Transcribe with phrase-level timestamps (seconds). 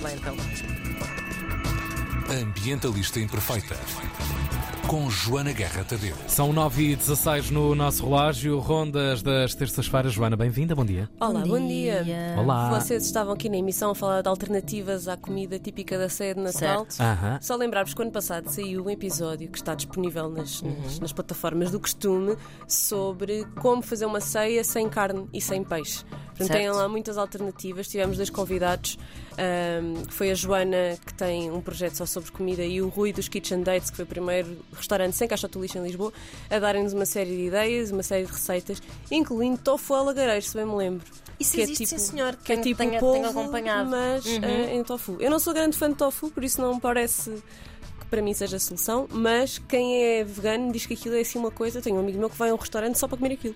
[0.00, 0.36] Vamos lá então.
[2.30, 3.76] Ambientalista Imperfeita.
[4.86, 6.16] Com Joana Guerra Tadeu.
[6.26, 10.14] São 9 e 16 no nosso relógio, rondas das terças-feiras.
[10.14, 11.10] Joana, bem-vinda, bom dia.
[11.20, 12.04] Olá, bom dia.
[12.38, 12.70] Olá.
[12.80, 16.40] Vocês estavam aqui na emissão a falar de alternativas à comida típica da ceia de
[16.40, 16.86] Natal.
[16.88, 17.00] Certo.
[17.02, 17.38] Aham.
[17.42, 21.70] Só lembrar-vos que ano passado saiu um episódio que está disponível nas, nas- nas plataformas
[21.70, 22.34] do costume
[22.66, 26.02] sobre como fazer uma ceia sem carne e sem peixe.
[26.38, 26.60] Portanto, Certo.
[26.60, 27.88] têm lá muitas alternativas.
[27.88, 28.96] Tivemos dois convidados,
[29.36, 33.12] ahm, que foi a Joana, que tem um projeto só sobre comida, e o Rui
[33.12, 36.12] dos Kitchen Dates, que foi o primeiro restaurante sem caixa de lixo em Lisboa,
[36.48, 38.80] a darem-nos uma série de ideias, uma série de receitas,
[39.10, 41.04] incluindo tofu a lagareiro, se bem me lembro.
[41.40, 42.36] Isso Que é existe, tipo- sim, senhor.
[42.36, 43.90] Que é tipo tenho, polvo, acompanhado.
[43.90, 44.44] mas Uhum.
[44.44, 45.16] eh, em tofu.
[45.20, 47.30] Eu não sou grande fã de tofu, por isso não me parece
[48.00, 51.38] que para mim seja a solução, mas quem é vegano diz que aquilo é assim
[51.38, 51.80] uma coisa.
[51.82, 53.54] Tenho um amigo meu que vai a um restaurante só para comer aquilo.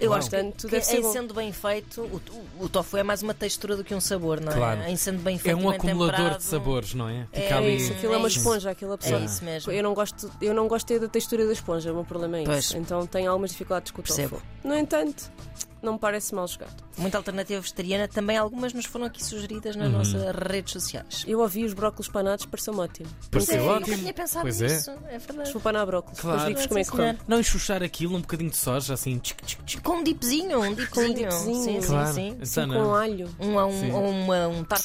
[0.00, 0.18] Eu Uau.
[0.18, 1.12] acho que, Portanto, que deve ser em bom.
[1.12, 2.20] sendo bem feito, o,
[2.60, 4.54] o- o tofu é mais uma textura do que um sabor, não é?
[4.56, 4.82] Claro.
[4.82, 7.26] Em sendo bem feito, É um acumulador temperado, de sabores, não é?
[7.32, 7.76] É Fica ali.
[7.76, 8.38] isso, aquilo é, É uma isso.
[8.38, 9.20] esponja, aquilo a pessoa.
[9.20, 9.72] É isso mesmo.
[9.72, 12.42] Eu não gosto, eu não gosto é da textura da esponja, o meu problema é
[12.42, 12.50] isso.
[12.50, 12.74] Pois.
[12.74, 14.36] Então tenho algumas dificuldades com o Percebo.
[14.36, 14.42] tofu.
[14.64, 15.30] No entanto,
[15.82, 16.82] não me parece mal jogado.
[16.96, 19.82] Muita alternativa vegetariana, também algumas nos foram aqui sugeridas Uhum.
[19.82, 21.24] nas nossas redes sociais.
[21.26, 23.08] Eu ouvi os brócolos panados, pareceu-me ótimo.
[23.30, 23.86] Pareceu Nunca- ótimo.
[23.88, 24.68] Nunca tinha pensado Pois é.
[24.68, 25.52] nisso, é verdade.
[25.52, 26.38] Vou panar brócolos, Claro.
[26.38, 27.20] depois digo-vos como é que.
[27.28, 29.18] Não enxuxar aquilo, um bocadinho de soja, assim.
[29.18, 29.82] tchic, tchic, tchic.
[29.84, 31.14] Com um dipzinho, um dipzinho.
[31.14, 31.82] dipzinho.
[31.82, 32.12] Sim, Claro.
[32.14, 32.62] sim, sim.
[32.62, 32.94] Então, com não.
[32.94, 33.28] alho.
[33.38, 33.90] Um, um, Sim.
[33.90, 34.80] uma- um para-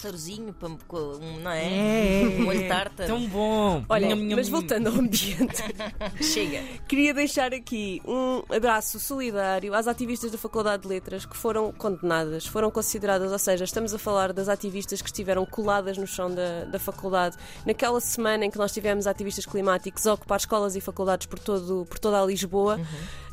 [0.87, 2.21] com- um, não é?
[2.23, 3.07] É, Um molho tártaro.
[3.07, 3.83] Tão bom.
[3.87, 4.59] Olha, nham, mas nham.
[4.59, 5.63] voltando ao ambiente.
[6.21, 6.61] Chega.
[6.87, 12.45] Queria deixar aqui um abraço solidário às ativistas da Faculdade de Letras que foram condenadas,
[12.45, 16.65] foram consideradas, ou seja, estamos a falar das ativistas que estiveram coladas no chão da,
[16.65, 21.25] da faculdade naquela semana em que nós tivemos ativistas climáticos a ocupar escolas e faculdades
[21.25, 22.79] por, todo, por toda a Lisboa,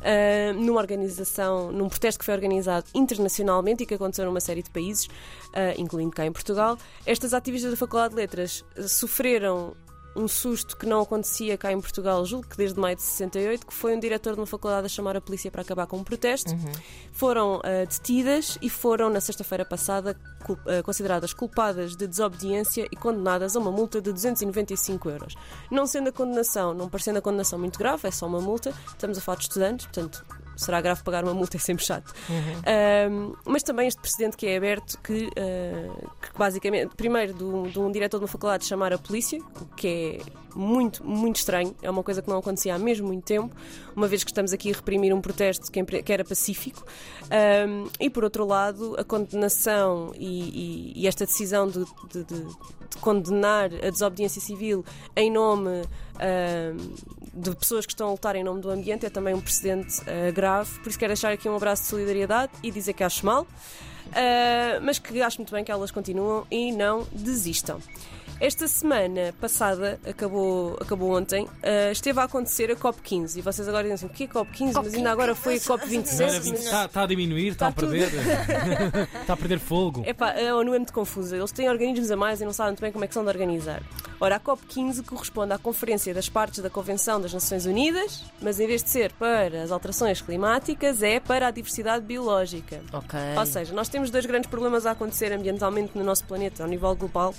[0.01, 4.69] ah, numa organização, num protesto que foi organizado internacionalmente e que aconteceu numa série de
[4.69, 5.07] países,
[5.53, 6.77] ah, incluindo cá em Portugal.
[7.05, 9.75] Estas ativistas da Faculdade de Letras ah, sofreram
[10.15, 13.73] um susto que não acontecia cá em Portugal, julgo que desde maio de 68, que
[13.73, 16.55] foi um diretor de uma faculdade a chamar a polícia para acabar com um protesto.
[17.11, 22.95] Foram ah, detidas e foram, na sexta-feira passada, cul- ah, consideradas culpadas de desobediência e
[22.95, 25.35] condenadas a uma multa de 295 euros.
[25.69, 29.19] Não sendo a condenação, não parecendo a condenação muito grave, é só uma multa, estamos
[29.19, 30.25] a falar de estudantes, portanto.
[30.57, 32.13] Será grave pagar uma multa, é sempre chato.
[32.65, 37.63] Ahm, mas também este precedente que é aberto, que, ah, que basicamente, primeiro, de um,
[37.63, 41.75] de um diretor de uma faculdade chamar a polícia, o que é muito, muito estranho,
[41.83, 43.55] é uma coisa que não acontecia há mesmo muito tempo,
[43.95, 46.83] uma vez que estamos aqui a reprimir um protesto que, que era pacífico.
[47.29, 52.43] Ahm, e por outro lado, a condenação e, e- e esta decisão de, de- de-
[52.43, 52.55] de
[52.99, 54.83] condenar a desobediência civil
[55.15, 55.83] em nome
[56.19, 56.77] ahm,
[57.33, 60.31] de pessoas que estão a lutar em nome do ambiente é também um precedente ah,
[60.31, 60.79] grave.
[60.79, 63.45] Por isso quero deixar aqui um abraço de solidariedade e dizer que acho mal,
[64.13, 67.79] ah, mas que acho muito bem que elas continuam e não desistam.
[68.39, 73.83] Esta semana passada, acabou, acabou ontem, ah, esteve a acontecer a COP15 e vocês agora
[73.89, 74.71] dizem assim: o que é COP15?
[74.75, 76.39] Mas ainda agora foi a Não era COP27.
[76.41, 78.07] vinte- Está está a diminuir, está a perder.
[79.21, 80.03] Está a perder fogo.
[80.05, 81.35] Epá, a ONU é muito confusa.
[81.35, 83.29] Eles têm organismos a mais e não sabem muito bem como é que são de
[83.29, 83.81] organizar.
[84.19, 88.65] Ora, a COP15 corresponde à Conferência das Partes da Convenção das Nações Unidas, mas em
[88.67, 92.81] vez de ser para as alterações climáticas, é para a diversidade biológica.
[92.93, 93.19] Ok.
[93.37, 96.95] Ou seja, nós temos dois grandes problemas a acontecer ambientalmente no nosso planeta, ao nível
[96.95, 97.35] global.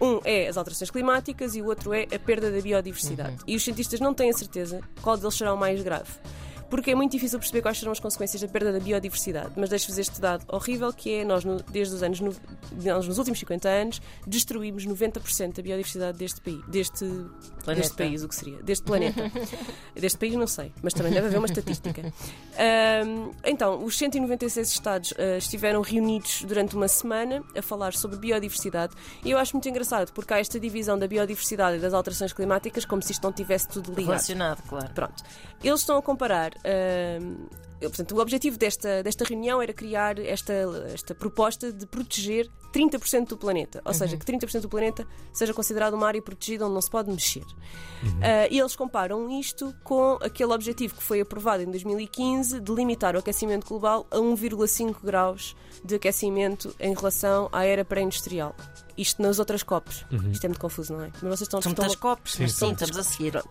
[0.00, 3.36] Um é as alterações climáticas e o outro é a perda da biodiversidade.
[3.46, 6.10] E os cientistas não têm a certeza qual deles será o mais grave.
[6.70, 9.50] Porque é muito difícil perceber quais serão as consequências da perda da biodiversidade.
[9.56, 12.34] Mas deixo-vos este dado horrível que é nós, desde os anos, no-
[12.82, 16.64] nós, nos últimos 50 anos, destruímos 90% da biodiversidade deste país.
[16.68, 17.04] Deste,
[17.74, 18.62] deste país, o que seria?
[18.62, 19.30] Deste planeta.
[19.94, 22.12] deste país não sei, mas também deve haver uma estatística.
[22.56, 28.94] Ahm, então, os 196 Estados ah, estiveram reunidos durante uma semana a falar sobre biodiversidade
[29.24, 32.84] e eu acho muito engraçado porque há esta divisão da biodiversidade e das alterações climáticas
[32.84, 34.06] como se isto não tivesse tudo ligado.
[34.08, 34.90] Relacionado, claro.
[34.94, 35.22] Pronto.
[35.62, 36.52] Eles estão a comparar.
[37.80, 40.52] Eu, portanto, o objetivo desta, desta reunião era criar esta,
[40.92, 43.80] esta proposta de proteger 30% do planeta.
[43.84, 47.10] Ou seja, que 30% do planeta seja considerado uma área protegida onde não se pode
[47.10, 47.42] mexer.
[48.22, 53.16] Ah, e eles comparam isto com aquele objetivo que foi aprovado em 2015 de limitar
[53.16, 58.54] o aquecimento global a 1,5 graus de aquecimento em relação à era pré-industrial.
[58.96, 60.04] Isto nas outras COPs.
[60.30, 61.10] Isto é muito confuso, não é?
[61.14, 62.66] Mas vocês estão São estão- muitas copos, mas sim.
[62.66, 63.42] sim, estamos a seguir.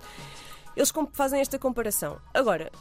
[0.76, 2.20] Eles fazem esta comparação.
[2.34, 2.72] Agora,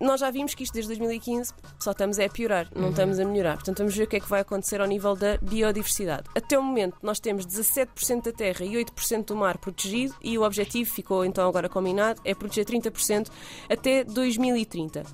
[0.00, 3.24] nós já vimos que isto desde 2015 só estamos é a piorar, não estamos a
[3.24, 3.54] melhorar.
[3.54, 6.28] Portanto, vamos ver o que é que vai acontecer ao nível da biodiversidade.
[6.34, 10.42] Até o momento, nós temos 17% da terra e 8% do mar protegido e o
[10.42, 13.28] objetivo ficou então agora combinado é proteger 30%
[13.68, 15.04] até 2030.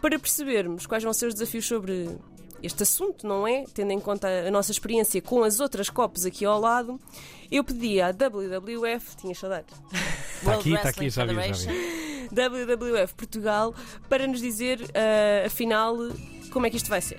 [0.00, 2.08] Para percebermos quais vão ser os desafios sobre
[2.62, 3.64] este assunto, não é?
[3.74, 7.00] Tendo em conta a nossa experiência com as outras COPs aqui ao lado,
[7.50, 9.74] eu pedi à WWF, tinha saudades,
[10.40, 12.28] Está aqui, está aqui, já vi, já vi.
[12.30, 13.74] WWF Portugal,
[14.08, 15.96] para nos dizer, uh, afinal,
[16.50, 17.18] como é que isto vai ser.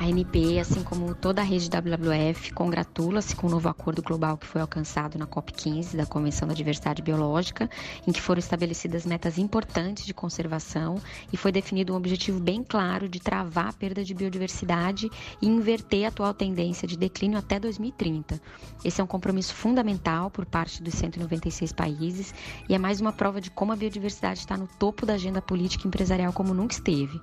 [0.00, 4.46] A ANP, assim como toda a rede WWF, congratula-se com o novo acordo global que
[4.46, 7.68] foi alcançado na COP15 da Convenção da Diversidade Biológica,
[8.06, 10.98] em que foram estabelecidas metas importantes de conservação
[11.30, 15.10] e foi definido um objetivo bem claro de travar a perda de biodiversidade
[15.42, 18.40] e inverter a atual tendência de declínio até 2030.
[18.82, 22.32] Esse é um compromisso fundamental por parte dos 196 países
[22.66, 25.84] e é mais uma prova de como a biodiversidade está no topo da agenda política
[25.84, 27.20] e empresarial como nunca esteve.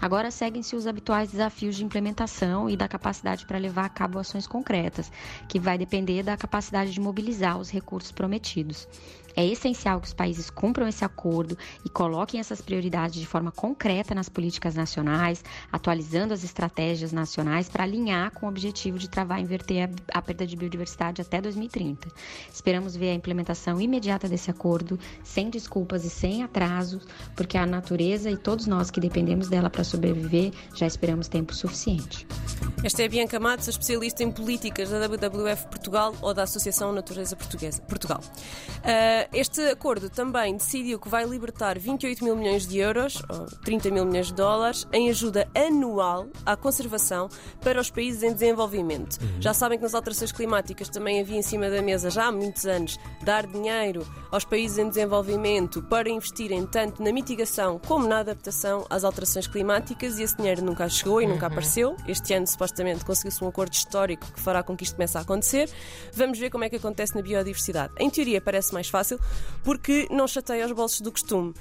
[0.00, 2.15] Agora seguem-se os habituais desafios de implementação
[2.68, 5.12] e da capacidade para levar a cabo ações concretas,
[5.48, 8.88] que vai depender da capacidade de mobilizar os recursos prometidos.
[9.36, 14.14] É essencial que os países cumpram esse acordo e coloquem essas prioridades de forma concreta
[14.14, 19.42] nas políticas nacionais, atualizando as estratégias nacionais para alinhar com o objetivo de travar e
[19.42, 22.08] inverter a, a perda de biodiversidade até 2030.
[22.50, 28.30] Esperamos ver a implementação imediata desse acordo, sem desculpas e sem atrasos, porque a natureza
[28.30, 32.05] e todos nós que dependemos dela para sobreviver já esperamos tempo suficiente.
[32.86, 37.34] Esta é a Bianca Matos, especialista em políticas da WWF Portugal ou da Associação Natureza
[37.34, 38.20] Portuguesa, Portugal.
[38.20, 43.90] Uh, este acordo também decidiu que vai libertar 28 mil milhões de euros, ou 30
[43.90, 47.28] mil milhões de dólares, em ajuda anual à conservação
[47.60, 49.18] para os países em desenvolvimento.
[49.40, 52.66] Já sabem que nas alterações climáticas também havia em cima da mesa, já há muitos
[52.66, 58.86] anos, dar dinheiro aos países em desenvolvimento para investirem tanto na mitigação como na adaptação
[58.88, 61.95] às alterações climáticas e esse dinheiro nunca chegou e nunca apareceu.
[62.06, 65.70] Este ano, supostamente, conseguiu-se um acordo histórico que fará com que isto comece a acontecer.
[66.12, 67.92] Vamos ver como é que acontece na biodiversidade.
[67.98, 69.18] Em teoria, parece mais fácil
[69.64, 71.52] porque não chateia os bolsos do costume.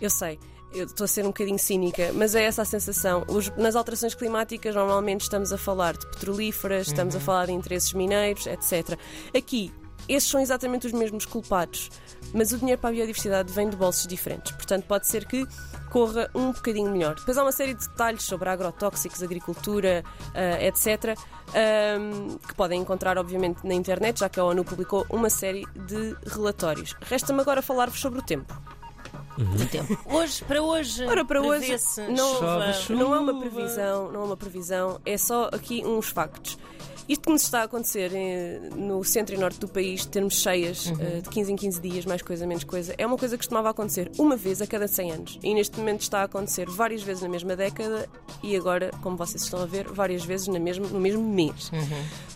[0.00, 0.38] Eu sei.
[0.74, 3.24] Eu estou a ser um bocadinho cínica, mas é essa a sensação.
[3.28, 7.92] Os- nas alterações climáticas, normalmente estamos a falar de petrolíferas, estamos a falar de interesses
[7.94, 8.98] mineiros, etc.
[9.34, 9.72] Aqui,
[10.08, 11.90] esses são exatamente os mesmos culpados,
[12.32, 14.52] mas o dinheiro para a biodiversidade vem de bolsos diferentes.
[14.52, 15.46] Portanto, pode ser que
[15.90, 17.14] corra um bocadinho melhor.
[17.14, 20.04] Depois há uma série de detalhes sobre agrotóxicos, agricultura,
[20.34, 21.16] ah, etc.,
[21.54, 26.16] ahm, que podem encontrar, obviamente, na internet, já que a ONU publicou uma série de
[26.26, 26.94] relatórios.
[27.00, 28.54] Resta-me agora falar-vos sobre o tempo.
[29.38, 29.98] Do tempo.
[30.06, 31.76] Hoje, para hoje, Ora, para hoje,
[32.08, 32.72] não, chuva.
[32.72, 32.98] chuva.
[32.98, 36.58] não é uma previsão, não é uma previsão, é só aqui uns factos.
[37.08, 40.92] Isto que nos está a acontecer eh, no centro e norte do país, termos cheias
[40.98, 43.70] eh, de 15 em 15 dias, mais coisa, menos coisa, é uma coisa que costumava
[43.70, 45.38] acontecer uma vez a cada 100 anos.
[45.42, 48.08] E neste momento está a acontecer várias vezes na mesma década
[48.42, 51.70] e agora, como vocês estão a ver, várias vezes na mesma, no mesmo mês.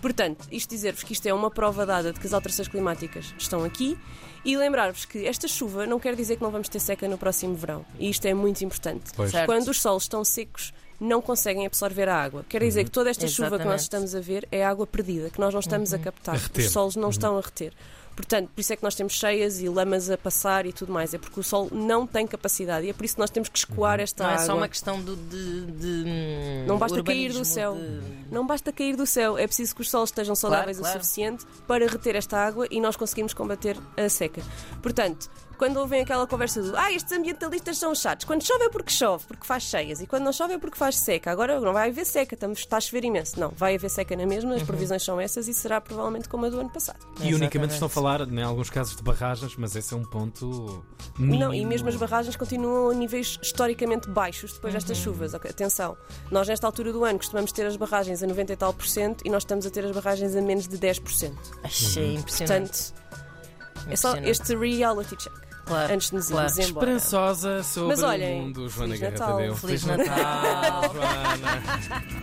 [0.00, 3.64] Portanto, isto dizer-vos que isto é uma prova dada de que as alterações climáticas estão
[3.64, 3.98] aqui
[4.44, 7.54] e lembrar-vos que esta chuva não quer dizer que não vamos ter seca no próximo
[7.54, 7.84] verão.
[7.98, 9.10] E isto é muito importante.
[9.14, 9.32] Pois.
[9.46, 12.44] Quando os solos estão secos, não conseguem absorver a água.
[12.48, 13.82] Quer dizer que toda esta chuva que nós Exatamente.
[13.82, 16.36] estamos a ver é água perdida, que nós não estamos a captar.
[16.36, 16.58] A.
[16.58, 17.72] Os solos não estão a reter.
[18.14, 21.14] Portanto, por isso é que nós temos cheias e lamas a passar e tudo mais.
[21.14, 23.56] É porque o sol não tem capacidade e é por isso que nós temos que
[23.56, 24.44] escoar esta Não é água.
[24.46, 27.76] só uma questão do- de, de, hum, Não basta cair do céu.
[27.76, 30.98] de- Não basta cair do céu, é preciso que os solos estejam saudáveis claro.
[30.98, 34.42] o suficiente para reter esta água e nós conseguimos combater a seca.
[34.82, 38.90] Portanto, quando ouvem aquela conversa do ah, estes ambientalistas são chatos, quando chove é porque
[38.90, 41.30] chove, porque faz cheias, e quando não chove é porque faz seca.
[41.30, 43.38] Agora não vai haver seca, estamos, está a chover imenso.
[43.38, 44.56] Não, vai haver seca na mesma, Uhum.
[44.56, 46.98] as previsões são essas e será provavelmente como a do ano passado.
[47.20, 47.72] E unicamente Exatamente.
[47.74, 50.82] estão a falar, em alguns casos, de barragens, mas esse é um ponto.
[51.18, 51.52] Não, mínimo.
[51.54, 55.04] e mesmo as barragens continuam a níveis historicamente baixos depois destas Uhum.
[55.04, 55.34] chuvas.
[55.34, 55.94] Atenção,
[56.30, 59.26] nós nesta altura do ano costumamos ter as barragens a 90 e tal por cento
[59.26, 61.36] e nós estamos a ter as barragens a menos de 10%.
[61.62, 62.94] Achei impressionante.
[62.94, 66.46] Portanto, é só este reality check Claro, antes de nos claro.
[66.48, 66.86] irmos embora.
[66.86, 69.36] Esperançosa sobre Mas olhem, o mundo, Joana Feliz Guerra Natal.
[69.36, 69.56] Tadeu.
[69.56, 70.94] Feliz Natal, Natal.
[70.94, 71.62] Joana.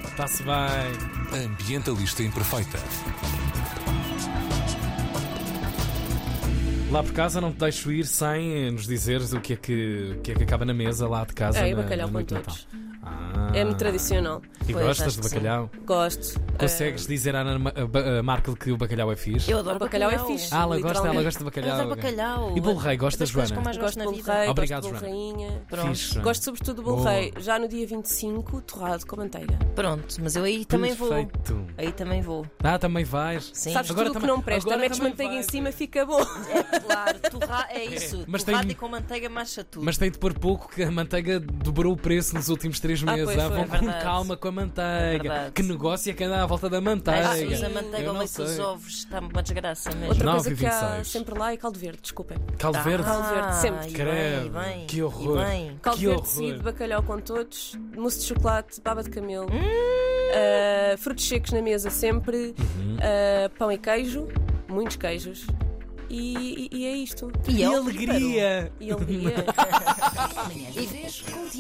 [0.09, 1.45] Está-se bem.
[1.45, 2.77] Ambientalista Imperfeita.
[6.91, 10.21] Lá por casa não te deixo ir sem nos dizeres o que é que, o
[10.21, 11.59] que, é que acaba na mesa lá de casa.
[11.59, 12.67] É, e na, bacalhau na com todos.
[13.09, 13.51] Ah.
[13.53, 14.41] É muito tradicional.
[14.67, 15.35] E Pois, gostas acho de que sim.
[15.35, 15.69] bacalhau?
[15.85, 16.39] Gosto.
[16.59, 19.49] Consegues dizer à Ana Ma- a Ba- a Markel que o bacalhau é fixe?
[19.49, 20.53] Eu Eh, adoro o bacalhau é fixe.
[20.53, 21.23] Ah, ela gosta, ela literalmente.
[21.23, 21.79] gosta de Eu bacalhau.
[21.79, 22.57] adoro bacalhau.
[22.57, 23.53] E bolo rei, gostas, É das coisas Joana?
[23.55, 24.33] que eu mais Gosto gosto de na bolo vida.
[24.39, 25.37] rei, Obrigado, gosto de bolo Joana.
[25.37, 25.61] rainha.
[25.69, 25.87] Pronto.
[25.87, 26.23] Fixe, Joana.
[26.23, 27.09] Gosto sobretudo do bolo Boa.
[27.11, 27.33] rei.
[27.39, 29.57] Já no dia 25, torrado com manteiga.
[29.75, 31.07] Pronto, mas eu aí também vou.
[31.09, 31.65] Perfeito.
[31.77, 32.45] Aí também vou.
[32.63, 33.49] Ah, também vais?
[33.53, 33.71] Sim.
[33.71, 35.39] Sabes Agora tudo o que também- não presta, agora metes também manteiga vai.
[35.39, 36.19] em cima, fica bom.
[36.21, 38.23] É claro, torra, é isso.
[38.27, 39.85] Mas torrado tem- e com manteiga marcha tudo.
[39.85, 43.09] Mas tem de pôr pouco que a manteiga dobrou o preço nos últimos três mesmo
[43.09, 43.25] Ah, mesa.
[43.25, 43.49] pois foi.
[43.49, 44.03] Vão É com verdade.
[44.03, 45.23] calma com a É manteiga.
[45.23, 45.51] verdade.
[45.51, 47.33] que negócio é que anda à volta da manteiga?
[47.33, 47.49] Sim.
[47.49, 50.07] Jesus, a manteiga ao leite dos ovos está uma desgraça mesmo.
[50.09, 51.07] Outra coisa e que há 26.
[51.07, 52.37] sempre lá é caldo verde, desculpem.
[52.57, 53.03] Caldo verde?
[53.03, 53.85] Caldo verde, sempre.
[53.85, 55.41] Ah, e Credo, bem, e bem, que horror.
[55.41, 55.79] e bem.
[55.81, 59.57] Caldo Que verde seguido, bacalhau com todos, mousse de chocolate, baba de camelo, Hum.
[59.57, 62.95] uh, frutos secos na mesa sempre, Uhum.
[62.95, 64.27] uh, pão e queijo,
[64.67, 65.45] muitos queijos.
[66.09, 67.29] E, e- e é isto.
[67.49, 68.71] E, E é o alegria!
[68.79, 69.43] E alegria.